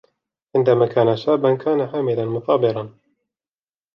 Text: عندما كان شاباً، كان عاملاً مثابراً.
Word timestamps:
عندما 0.55 0.87
كان 0.87 1.17
شاباً، 1.17 1.55
كان 1.65 1.81
عاملاً 1.81 2.25
مثابراً. 2.25 2.97